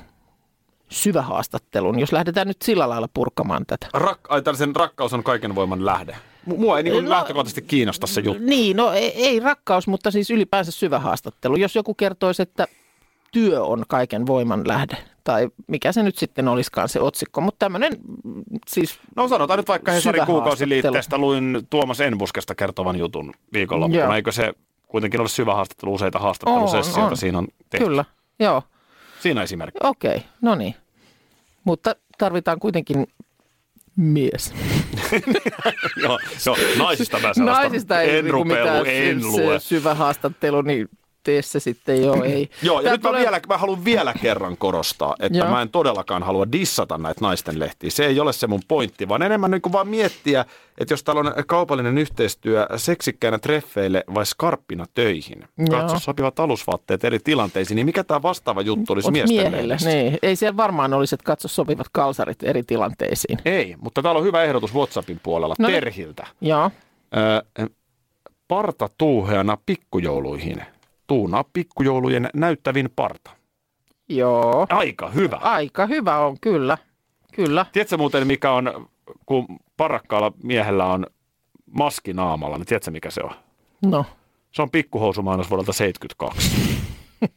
[0.91, 3.88] syvähaastattelun, jos lähdetään nyt sillä lailla purkamaan tätä?
[3.93, 6.15] Rak, ai, tällaisen rakkaus on kaiken voiman lähde.
[6.49, 8.43] Mu- Mua ei niin No- lähtökohtaisesti kiinnosta se juttu.
[8.43, 11.56] Niin, no ei, ei rakkaus, mutta siis ylipäänsä syvähaastattelu.
[11.56, 12.67] Jos joku kertoisi, että
[13.32, 17.91] työ on kaiken voiman lähde, tai mikä se nyt sitten olisikaan se otsikko, mutta tämmöinen
[18.23, 20.41] mm, siis No sanotaan nyt vaikka Hesarin Syvähaastattelu.
[20.41, 24.04] kuukausiliitteestä luin Tuomas Enbuskesta kertovan jutun viikonloppuna.
[24.04, 24.13] Joo.
[24.13, 24.54] Eikö se
[24.88, 27.17] kuitenkin ole syvä haastattelu, useita haastattelusessioita On, on.
[27.17, 27.86] siinä on tehty?
[27.86, 28.06] kyllä,
[28.39, 28.63] joo,
[29.20, 29.80] Siinä esimerkki.
[29.84, 30.76] okei, no niin.
[31.64, 33.08] Mutta tarvitaan kuitenkin
[33.96, 34.54] mies.
[36.04, 39.60] joo, joo, naisista mä Naisista ei en niinku rupea, en lue.
[39.60, 40.90] syvä haastattelu, niin
[41.30, 42.50] tee se sitten joo, ei.
[42.62, 45.50] Joo, ja Tää nyt mä, tulee- vielä, mä haluan vielä kerran korostaa, että Joo.
[45.50, 47.89] mä en todellakaan halua dissata näitä naisten lehtiä.
[47.89, 50.46] Se ei ole se mun pointti, vaan enemmän niin kuin vaan miettiä,
[50.78, 55.44] että jos täällä on kaupallinen yhteistyö seksikkäänä treffeille vai skarppina töihin.
[55.58, 55.68] Joo.
[55.82, 60.18] Katso sopivat alusvaatteet eri tilanteisiin, niin mikä tämä vastaava juttu olisi miesten miehelle, niin.
[60.22, 63.39] Ei siellä varmaan olisi, että katso sopivat kalsarit eri tilanteisiin.
[63.46, 65.76] Ei, mutta täällä on hyvä ehdotus WhatsAppin puolella No niin.
[65.76, 66.28] Terhiltä.
[66.42, 66.72] Joo,
[67.18, 67.65] Öö,
[68.48, 70.62] parta tuuheana pikkujouluihin.
[71.10, 73.32] Tuunaa pikkujoulujen näyttävin parta.
[74.10, 74.67] joo.
[74.69, 75.36] Aika hyvä.
[75.36, 76.78] Aika hyvä on, kyllä.
[77.36, 77.65] Kyllä.
[77.72, 78.89] Tiedätkö muuten, mikä on,
[79.26, 79.45] kun
[79.78, 81.06] parakkaalla miehellä on
[81.72, 83.32] maski naamalla, niin tiedätkö mikä se on?
[83.86, 84.06] No,
[84.52, 86.52] Se on pikkuhousumainos vuodelta 72.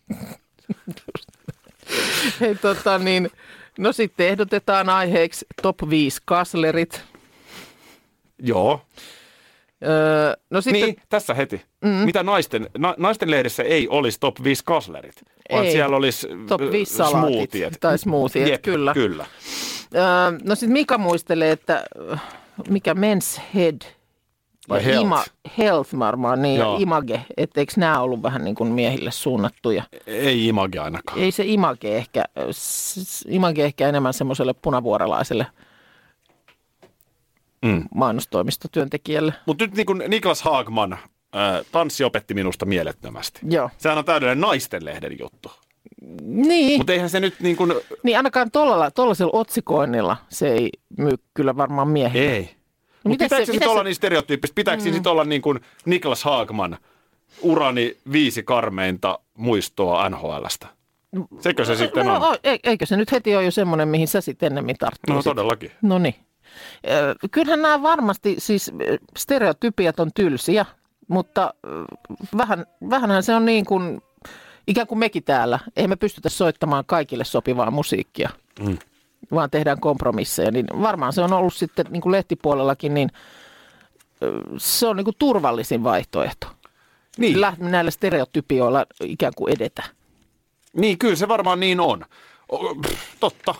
[2.40, 3.30] hei tota niin,
[3.78, 7.02] no sitten ehdotetaan aiheeksi top 5 kaslerit.
[8.38, 8.80] Joo.
[9.88, 11.62] Öö, no sitten, Niin, tässä heti.
[11.84, 11.88] Mm.
[11.90, 15.14] Mitä naisten, na, naisten lehdessä ei olisi top 5 kaslerit,
[15.52, 15.72] vaan Ei.
[15.72, 17.76] siellä olisi Top ö, 5 salaatit smoothiet.
[17.80, 18.94] tai smoothiet, Jep, kyllä.
[18.94, 19.26] kyllä.
[19.94, 20.02] öö,
[20.44, 21.84] no sitten Mika muistelee, että
[22.68, 23.76] mikä men's head
[24.68, 25.02] Vai ja health?
[25.02, 25.24] Ima,
[25.58, 26.76] health varmaan, niin Joo.
[26.80, 29.82] image, etteikö nämä ollut vähän niin kuin miehille suunnattuja?
[30.06, 31.18] Ei image ainakaan.
[31.18, 32.24] Ei se image ehkä,
[33.28, 35.46] image ehkä enemmän semmoiselle punavuorelaiselle
[37.62, 37.84] Mm.
[37.94, 39.34] mainostoimistotyöntekijälle.
[39.46, 41.00] Mutta nyt niin kuin Niklas Haagman, äh,
[41.72, 43.40] tanssi opetti minusta mielettömästi.
[43.50, 43.70] Joo.
[43.78, 45.50] Sehän on täydellinen naisten lehden juttu.
[46.22, 47.72] Niin, Mutta eihän se nyt niin kuin,
[48.02, 52.32] niin ainakaan tollalla, tollasella otsikoinnilla se ei myy kyllä varmaan miehille.
[52.32, 52.40] ei.
[52.42, 54.54] Mutta miten pitääkö se- se, sit olla se- niin stereotyyppistä?
[54.54, 54.92] Pitääkö mm.
[54.92, 56.78] sitten olla niin kuin Niklas Haagman,
[57.42, 60.66] urani viisi karmeinta muistoa NHLstä?
[61.40, 62.36] Sekö se sitten no, on?
[62.44, 65.26] e- eikö se nyt heti ole jo semmoinen, mihin sä sitten ennemmin tarttuisit?
[65.26, 65.70] No todellakin.
[65.82, 66.14] No niin.
[67.30, 68.72] Kyllähän nämä varmasti, siis
[69.18, 70.66] stereotypiat on tylsiä,
[71.08, 71.54] mutta
[72.36, 74.00] vähän, vähänhän se on niin kuin,
[74.66, 75.58] ikään kuin mekin täällä.
[75.76, 78.78] Ei me pystytä soittamaan kaikille sopivaa musiikkia, Mm.
[79.34, 80.50] vaan tehdään kompromisseja.
[80.50, 83.10] Niin varmaan se on ollut sitten niin kuin lehtipuolellakin, niin
[84.58, 86.46] se on niin kuin turvallisin vaihtoehto.
[87.18, 87.36] Niin.
[87.36, 89.82] Läht- näillä stereotypioilla ikään kuin edetä.
[90.72, 92.04] niin, kyllä se varmaan niin on.
[92.82, 93.54] Pff, totta.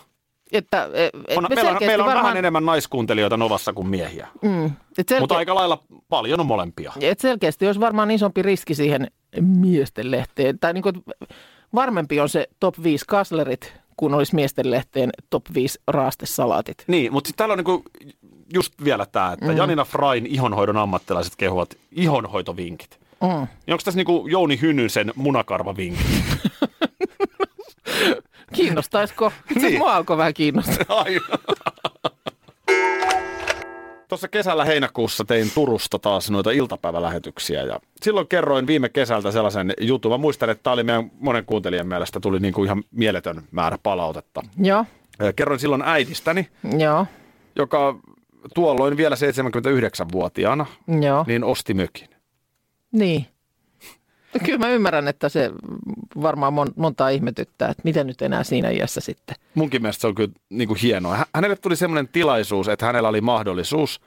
[0.53, 4.27] Että, e- et On, me meillä, meillä on varmaan, vähän enemmän naiskuuntelijoita Novassa kuin miehiä.
[4.41, 4.65] Mm,
[4.97, 6.93] et selkeä, Mutta aika lailla paljon on molempia.
[7.01, 9.07] Et selkeästi olisi varmaan isompi riski siihen
[9.41, 10.59] miesten lehteen.
[10.59, 11.03] Tai niin kuin,
[11.75, 16.83] varmempi on se top 5 kaslerit, kun olisi miesten lehteen top 5 raastesalaatit.
[16.87, 17.83] Niin, mutta sitten täällä on niinku
[18.53, 19.57] just vielä tämä, että mm.
[19.57, 22.99] Janina Frain ihonhoidon ammattilaiset kehuvat ihonhoitovinkit.
[23.21, 23.27] Mm.
[23.27, 26.05] Niin onko tässä niinku Jouni Hynnysen munakarvavinkit?
[28.53, 29.31] Kiinnostaisiko?
[29.49, 29.61] Niin.
[29.61, 29.77] niin.
[29.77, 31.05] Mua alkoi vähän kiinnostaa.
[34.07, 40.11] Tuossa kesällä heinäkuussa tein Turusta taas noita iltapäivälähetyksiä ja silloin kerroin viime kesältä sellaisen jutun.
[40.11, 44.41] Mä muistan, että tämä oli meidän monen kuuntelijan mielestä tuli niinku ihan mieletön määrä palautetta.
[44.57, 44.85] Joo,
[45.35, 47.07] Kerroin silloin äidistäni, joo,
[47.55, 47.99] joka
[48.53, 50.65] tuolloin vielä 79-vuotiaana,
[51.01, 51.23] joo.
[51.27, 52.09] niin osti mökin.
[52.91, 53.25] Niin.
[54.33, 55.51] No Kyllä mä ymmärrän, että se
[56.21, 59.35] varmaan mon, montaa ihmetyttää, että miten nyt enää siinä iässä sitten.
[59.55, 61.15] Munkin mielestä se on kyllä niin kuin hienoa.
[61.15, 64.01] Hä- Hänelle tuli semmoinen tilaisuus, että hänellä oli mahdollisuus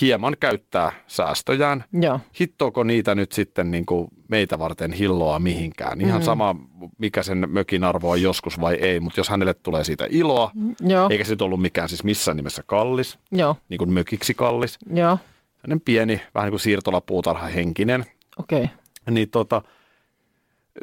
[0.00, 1.84] hieman käyttää säästöjään.
[1.92, 6.00] Joo, Hittooko niitä nyt sitten niin kuin meitä varten hilloa mihinkään?
[6.00, 6.24] Ihan mm.
[6.24, 6.56] sama,
[6.98, 11.08] mikä sen mökin arvo on joskus vai ei, mutta jos hänelle tulee siitä iloa, joo,
[11.10, 15.18] eikä se nyt ollut mikään siis missään nimessä kallis, joo, niin kuin mökiksi kallis, joo,
[15.58, 18.04] hänen pieni, vähän niin kuin siirtolapuutarha henkinen,
[18.38, 18.64] okei.
[18.64, 18.76] Okay.
[19.10, 19.62] Niin tota,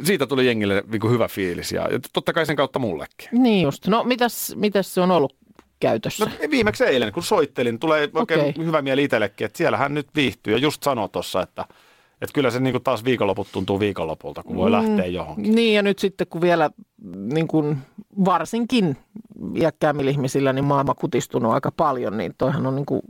[0.03, 3.29] siitä tuli jengille niin hyvä fiilis ja, ja totta kai sen kautta mullekin.
[3.31, 3.87] Niin just.
[3.87, 5.35] No mitäs, mitäs se on ollut
[5.79, 6.25] käytössä?
[6.25, 8.65] No viimeksi eilen, kun soittelin, tulee oikein okay.
[8.65, 10.53] hyvä mieli itsellekin, että siellä hän nyt viihtyy.
[10.53, 11.65] Ja just sanoi tuossa, että,
[12.21, 15.55] Että kyllä se niinku taas viikonloput tuntuu viikonlopulta, kun voi lähteä johonkin.
[15.55, 16.69] Niin ja nyt sitten kun vielä
[17.15, 17.77] niin kuin
[18.25, 18.97] varsinkin
[19.55, 23.01] iäkkäämmillä ihmisillä niin maailma kutistunut aika paljon, niin toihan on niin kuin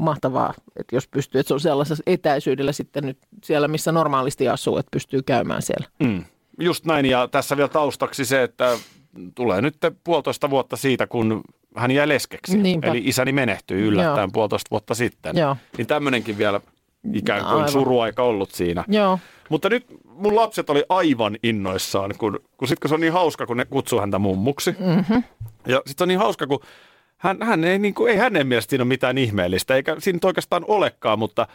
[0.00, 4.78] mahtavaa, että jos pystyy, että se on sellaisessa etäisyydellä sitten nyt siellä, missä normaalisti asuu,
[4.78, 5.86] että pystyy käymään siellä.
[5.98, 6.24] Mm.
[6.60, 8.78] Just näin, ja tässä vielä taustaksi se, että
[9.34, 11.42] tulee nyt puolitoista vuotta siitä, kun
[11.76, 12.58] hän jäi leskeksi.
[12.58, 12.86] Niinpä.
[12.86, 14.30] Eli isäni menehtyi yllättäen Joo.
[14.32, 15.36] puolitoista vuotta sitten.
[15.36, 15.56] Joo.
[15.78, 16.60] Niin tämmöinenkin vielä
[17.12, 17.68] ikään kuin Aivan.
[17.68, 18.84] suruaika ollut siinä.
[18.88, 23.12] Joo, Mutta nyt mun lapset oli aivan innoissaan, kun, kun, sit, kun se on niin
[23.12, 24.76] hauska, kun ne kutsuu häntä mummuksi.
[24.78, 25.22] Mm-hmm.
[25.66, 26.60] Ja sitten on niin hauska, kun
[27.20, 30.64] hän, hän ei, niin kuin, ei hänen mielestä siinä ole mitään ihmeellistä, eikä siinä oikeastaan
[30.68, 31.46] olekaan, mutta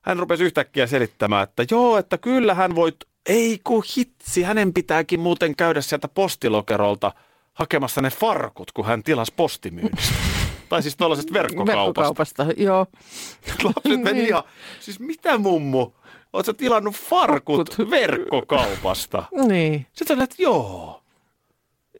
[0.00, 2.92] hän rupesi yhtäkkiä selittämään, että joo, että kyllä hän voi,
[3.26, 7.12] ei kun hitsi, hänen pitääkin muuten käydä sieltä postilokerolta
[7.54, 10.14] hakemassa ne farkut, kun hän tilasi postimyynnistä.
[10.68, 12.46] tai siis tuollaisesta verkkokaupasta.
[12.46, 12.46] verkkokaupasta.
[12.56, 12.86] Joo.
[13.64, 14.28] Lapset meni Niin.
[14.28, 14.42] ihan,
[14.80, 15.92] siis mitä mummu,
[16.32, 19.22] oot sä tilannut farkut verkkokaupasta?
[19.48, 19.86] Niin.
[19.92, 20.99] Sitten sä että joo.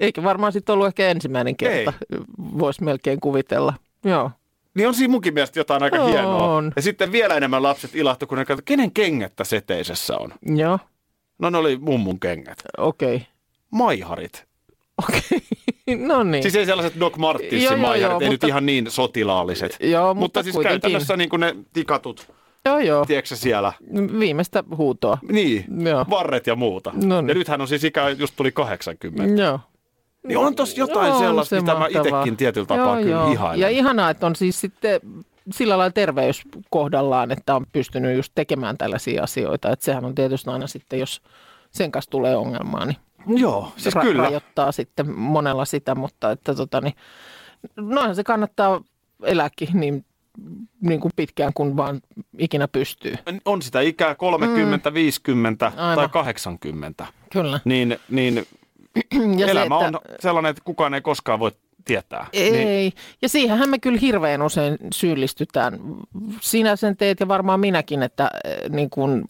[0.01, 1.93] Eikä varmaan sitten ollut ehkä ensimmäinen kerta,
[2.39, 3.75] voisi melkein kuvitella.
[4.05, 4.31] Joo.
[4.75, 6.11] Niin on siinä munkin mielestä jotain aika On.
[6.11, 6.63] hienoa.
[6.77, 10.33] Ja sitten vielä enemmän lapset ilahtu, kun ne katsoi, kenen kengättä seteisessä on.
[10.57, 10.79] Joo,
[11.39, 12.59] No ne oli mummun kengät.
[12.79, 13.15] okei.
[13.17, 13.27] Okay.
[13.71, 14.45] Maiharit.
[15.09, 15.41] Okei,
[16.07, 16.43] no niin.
[16.43, 19.77] Siis ei sellaiset Doc Martinsin Joo, maiharit, joo, ei mutta- nyt ihan niin sotilaalliset.
[19.81, 20.81] Joo, mutta, mutta siis kuitenkin.
[20.81, 22.33] käytännössä niin kuin ne tikatut,
[22.65, 23.05] Joo, joo.
[23.07, 23.73] tiedätkö siellä?
[24.19, 25.19] Viimeistä huutoa.
[25.33, 26.05] Niin, Joo.
[26.11, 26.93] varret ja muuta.
[27.05, 27.29] No niin.
[27.29, 29.43] Ja nythän on siis ikä, just tuli 80.
[29.43, 29.61] Joo.
[30.23, 33.33] Niin on tossa jotain On sellaista, se mitä mä itsekin tietyllä tapaa Joo, kyllä joo.
[33.33, 33.61] ihailen.
[33.61, 35.01] Ja ihanaa, että on siis sitten
[35.53, 39.71] sillä lailla terveys kohdallaan, että on pystynyt just tekemään tällaisia asioita.
[39.71, 41.23] Että sehän on tietysti aina sitten, jos
[41.71, 44.23] sen kanssa tulee ongelmaa, niin Joo, siis ra- kyllä.
[44.23, 46.95] rajoittaa sitten monella sitä, mutta että tota, niin,
[47.77, 48.81] noinhan se kannattaa
[49.23, 50.05] elääkin niin,
[50.81, 52.01] niin kuin pitkään kuin vaan
[52.39, 53.15] ikinä pystyy.
[53.45, 55.89] On sitä ikää 30, 50 tai Mm.
[55.91, 56.11] Aivan.
[56.11, 57.07] 80.
[57.33, 57.61] Kyllä.
[57.65, 58.47] Niin, niin
[59.39, 61.53] Ja elämä se, on sellainen, että kukaan ei koskaan voi
[61.85, 62.27] tietää.
[62.33, 62.93] Ei, Niin, niin.
[63.23, 65.79] ja siihenhän me kyllä hirveän usein syyllistytään.
[66.41, 68.31] Sinä sen teet ja varmaan minäkin, että äh,
[68.71, 69.25] niin kun,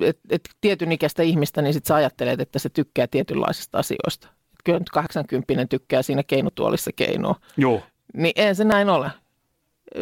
[0.00, 4.28] et, et tietyn ikäistä ihmistä, niin sit sä ajattelet, että se tykkää tietynlaisista asioista.
[4.64, 7.34] Kyllä nyt 80 tykkää siinä keinotuolissa keinoa.
[7.56, 7.82] joo.
[8.14, 9.10] Niin ei se näin ole.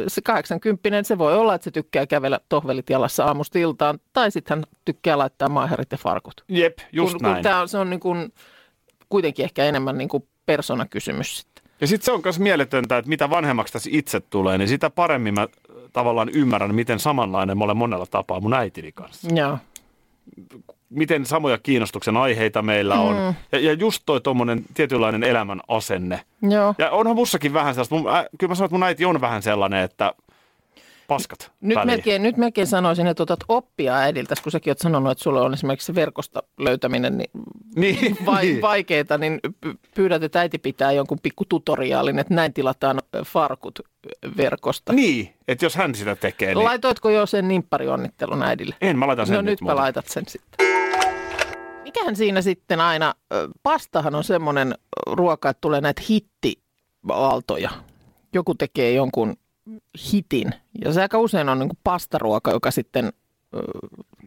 [0.09, 4.57] Se 80 se voi olla, että se tykkää kävellä tohvelit jalassa aamusta iltaan, tai sitten
[4.57, 6.45] hän tykkää laittaa maiharit ja farkut.
[6.49, 7.35] Jep, just kun, näin.
[7.35, 8.33] kun tää on, se on niin kun,
[9.11, 11.65] kuitenkin ehkä enemmän niin kuin persoonakysymys sitten.
[11.81, 15.35] Ja sitten se on myös mieletöntä, että mitä vanhemmaksi tässä itse tulee, niin sitä paremmin
[15.35, 15.49] mä äh,
[15.93, 19.29] tavallaan ymmärrän, miten samanlainen mä olen monella tapaa mun äitini kanssa.
[19.35, 19.59] Joo.
[20.91, 23.17] Miten samoja kiinnostuksen aiheita meillä on.
[23.17, 23.35] Mm.
[23.53, 26.21] Ja, ja just toi tuommoinen tietynlainen elämän asenne.
[26.43, 26.75] Joo.
[26.79, 29.43] Ja onhan mussakin vähän sellaista, mun, ä, kyllä mä sanon, että mun äiti on vähän
[29.43, 30.13] sellainen, että
[31.11, 31.87] paskat Nyt väliin.
[31.87, 35.55] melkein, nyt melkein sanoisin, että otat oppia äidiltä, kun säkin oot sanonut, että sulle on
[35.55, 37.31] esimerkiksi se verkosta löytäminen niin
[37.77, 38.63] Niin, vai, niin.
[38.63, 43.79] vaikeita, niin py- pyydät, että äiti pitää jonkun pikku tutoriaalin, että näin tilataan farkut
[44.37, 44.93] verkosta.
[44.93, 48.75] Niin, että jos hän sitä tekee, niin Laitoitko jo sen nimpparionnittelun äidille?
[48.81, 49.77] en, mä laitan sen no nyt nytpä muuten.
[49.77, 50.67] laitat sen sitten.
[51.83, 53.15] Mikähän siinä sitten aina,
[53.63, 54.75] pastahan on semmoinen
[55.07, 57.71] ruoka, että tulee näitä hittiaaltoja.
[58.33, 59.37] Joku tekee jonkun
[60.13, 60.55] hitin.
[60.85, 63.13] Ja se aika usein on niin kuin pastaruoka, joka sitten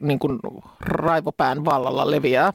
[0.01, 0.39] niin kuin
[0.79, 2.53] raivopään vallalla leviää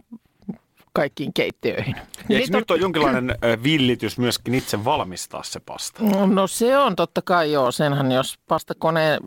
[0.92, 1.96] kaikkiin keittiöihin.
[2.28, 6.02] Ja eikö nyt on jonkinlainen ö, villitys myöskin itse valmistaa se pasta?
[6.26, 9.18] No se on totta kai joo, senhän jos pastakone,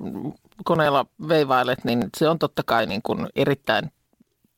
[0.63, 3.91] koneella veivailet, niin se on totta kai niin kuin erittäin,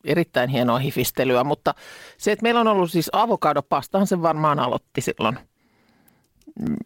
[0.05, 1.73] erittäin hienoa hifistelyä, mutta
[2.17, 5.39] se, että meillä on ollut siis avokadopastahan se varmaan aloitti silloin.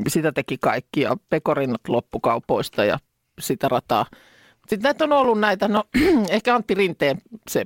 [0.08, 3.00] Sitä teki kaikki ja pekorinnat loppukaupoista ja
[3.40, 4.06] sitä rataa.
[4.68, 5.84] Sitten näitä on ollut näitä, no
[6.30, 7.66] ehkä Antti Rinteen se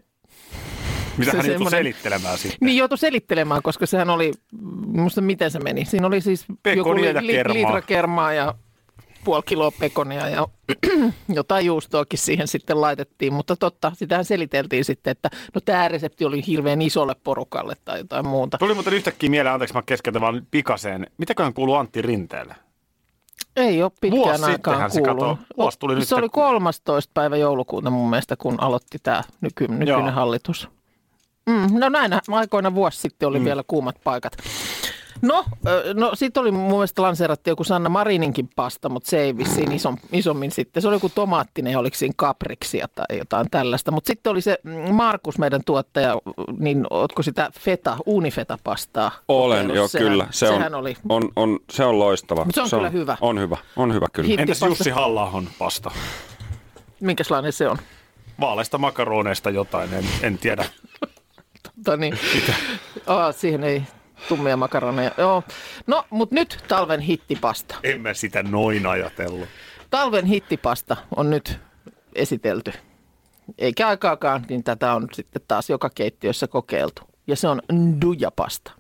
[1.17, 2.57] Mitä Se hän joutui selittelemään sitten?
[2.61, 4.31] niin joutui selittelemään, koska sehän oli,
[4.87, 5.85] muista miten se meni.
[5.85, 7.53] Siinä oli siis Pekonia ja kermaa.
[7.53, 8.55] litra kermaa ja
[9.23, 10.47] puoli kiloa pekonia ja
[11.29, 13.33] jotain juustoakin siihen sitten laitettiin.
[13.33, 18.27] Mutta totta, sitähän seliteltiin sitten, että no tämä resepti oli hirveän isolle porukalle tai jotain
[18.27, 18.57] muuta.
[18.57, 21.07] Tuli muuten yhtäkkiä mieleen, anteeksi mä keskeytän vaan pikaseen.
[21.17, 22.55] Mitäköhän kuuluu Antti Rinteelle?
[23.55, 25.39] Ei ole pitkään Vuosi aikaan se kuulunut.
[25.57, 27.11] vuosi tuli nyt se oli se- 13.
[27.13, 30.11] päivä joulukuuta mun mielestä, kun aloitti tämä nyky, nykyinen Joo.
[30.11, 30.69] hallitus.
[31.45, 33.45] Mm, no näinä aikoina vuosi sitten oli mm.
[33.45, 34.33] vielä kuumat paikat.
[35.21, 35.45] No,
[35.93, 39.97] no sitten oli mun mielestä lanseerattu joku Sanna Marininkin pasta, mutta se ei vissiin ison,
[40.11, 40.81] isommin sitten.
[40.81, 43.91] Se oli joku tomaattinen oliko siinä kapriksia tai jotain tällaista.
[43.91, 46.17] Mutta sitten oli se mm, Markus, meidän tuottaja,
[46.59, 49.11] niin ootko sitä feta, uunifeta-pastaa?
[49.27, 50.27] Olen, joo Sehän- kyllä.
[50.31, 52.45] Se on, sehän oli on, on, se on loistava.
[52.45, 53.17] Mut se on kyllä hyvä.
[53.21, 54.27] On hyvä, on hyvä kyllä.
[54.27, 54.65] Hit- Entäs Hittipasta.
[54.65, 55.91] Jussi halla pasta?
[56.99, 57.77] Minkälainen se on?
[58.39, 60.65] vaaleista makaroneista jotain, en, en tiedä.
[61.83, 62.19] Tota niin.
[63.07, 63.83] Oh, siihen ei
[64.27, 65.11] tummia makaroneja.
[65.17, 65.43] Joo.
[65.87, 67.75] No, mutta nyt talven hittipasta.
[67.83, 69.49] En mä sitä noin ajatellut.
[69.89, 71.59] Talven hittipasta on nyt
[72.15, 72.73] esitelty.
[73.57, 77.01] Eikä aikaakaan, niin tätä on sitten taas joka keittiössä kokeiltu.
[77.27, 78.71] Ja se on ndujapasta.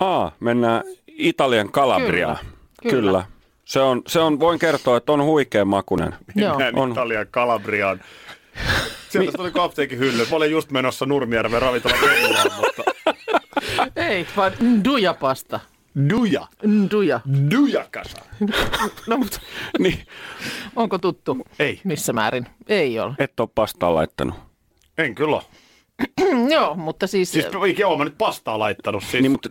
[0.00, 2.36] Aa, mennään Italian Kalabriaan.
[2.36, 3.02] Kyllä, Kyllä.
[3.02, 3.24] kyllä.
[3.64, 6.14] Se on, se on, voin kertoa, että on huikea makunen.
[6.34, 6.92] Mennään on.
[6.92, 8.00] Italian Kalabriaan.
[9.08, 10.26] Sieltä tuli apteekin hylly.
[10.30, 12.82] Mä olin just menossa Nurmijärven ravintolan Venlaan, mutta
[13.96, 15.60] Ei, vaan ndujapasta.
[16.10, 16.46] Duja.
[16.66, 17.20] Nduja.
[17.50, 18.16] Dujakasa.
[19.06, 19.40] No, mutta
[19.78, 20.06] Niin,
[20.76, 21.38] onko tuttu?
[21.58, 21.80] Ei.
[21.84, 22.46] Missä määrin?
[22.68, 23.14] Ei ole.
[23.18, 24.34] et ole pastaa laittanut.
[24.98, 25.42] En kyllä.
[26.54, 27.46] Joo, mutta siis, Siis
[27.78, 29.02] joo, mä nyt pastaa laittanut.
[29.04, 29.48] Siis, Niin, mutta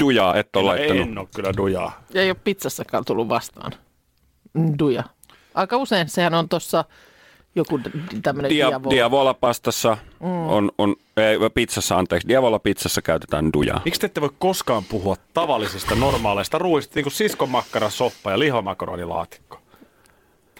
[0.00, 1.02] dujaa et ole laittanut.
[1.08, 2.02] en ole kyllä dujaa.
[2.14, 3.72] ei ole pizzassakaan tullut vastaan.
[4.54, 5.04] Nduja.
[5.54, 6.84] Aika usein sehän on tuossa
[7.54, 7.80] joku
[8.22, 8.90] tämmöinen Dia, diavo.
[8.90, 10.48] diavola-pastassa mm.
[10.48, 13.82] on, on ei, pizzassa, anteeksi, diavola-pizzassa käytetään dujaa.
[13.84, 19.60] Miksi te ette voi koskaan puhua tavallisista normaaleista ruuista, niin kuin siskonmakkara, soppa ja lihamakaronilaatikko?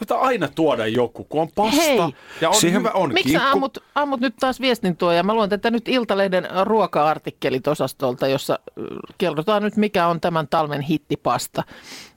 [0.00, 1.98] Tätä aina tuoda joku, kun on pasta Hei!
[2.40, 3.48] ja on Siihen- hyvä, on Miksi kinkku.
[3.48, 8.58] ammut, ammut nyt taas viestin tuo ja mä luen tätä nyt Iltalehden ruoka-artikkelit osastolta, jossa
[8.78, 8.84] äh,
[9.18, 11.62] kerrotaan nyt mikä on tämän talven hittipasta.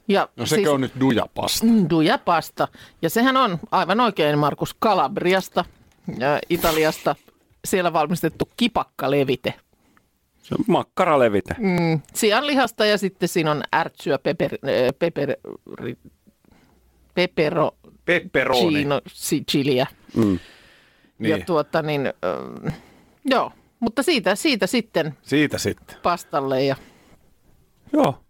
[0.08, 1.66] Ja No sekö on nyt dujapasta?
[1.90, 2.68] Duja pasta.
[3.02, 5.66] Ja sehän on aivan oikein Markus Kalabriasta,
[6.10, 7.16] äh, Italiasta,
[7.66, 9.54] siellä valmistettu kipakkalevite.
[10.44, 11.56] Se on makkaralevite.
[11.60, 15.30] Mm, sianlihasta ja sitten siinä on ärtsyä, peper, äh, peper,
[17.14, 17.72] pepero,
[18.06, 18.60] Pepperoni.
[18.74, 19.88] chino, si- chiliä.
[20.16, 20.40] Mm.
[21.20, 21.46] Ja Niin.
[21.46, 22.08] tuota niin,
[22.66, 22.74] äh,
[23.26, 25.96] joo, mutta siitä, siitä sitten Siitä sitten.
[26.04, 26.76] pastalle ja
[27.94, 28.23] Joo.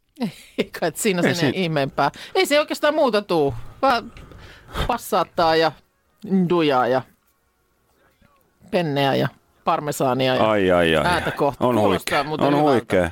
[0.58, 2.12] Ei kai siinä Ei sen siinä- ihmeempää.
[2.36, 4.12] Ei se oikeastaan muuta tuu, vaan
[4.88, 5.72] passaattaa ja
[6.50, 7.02] dujaa ja
[8.72, 9.28] penneä ja
[9.64, 11.06] parmesaania ja Ai, ai, ai.
[11.06, 11.66] Ääntä kohta.
[11.68, 12.26] On huikea.
[12.40, 13.12] On huikea.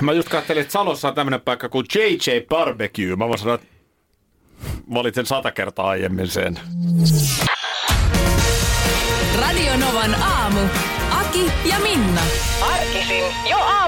[0.00, 3.16] Mä just katselin, että Salossa on tämmöinen paikka kuin JJ Barbecue.
[3.16, 3.66] Mä voin sanoa, että
[4.94, 6.60] valitsen sata kertaa aiemmin sen.
[9.40, 10.60] Radio Novan aamu.
[11.10, 12.20] Aki ja Minna.
[12.72, 13.87] Arkisin jo aamu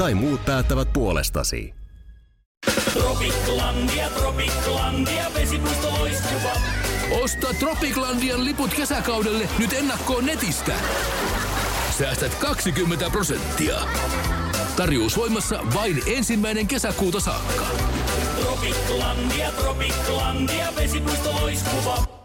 [0.00, 1.74] Tai muut päättävät puolestasi.
[7.10, 10.72] Osta Tropiclandian liput kesäkaudelle nyt ennakkoon netistä.
[11.98, 13.76] Säästät 20 prosenttia.
[14.76, 17.66] Tarjous voimassa vain ensimmäinen kesäkuuta saakka.
[18.40, 22.19] Tropiklandia, Tropiklandia, vesipuisto loiskuva.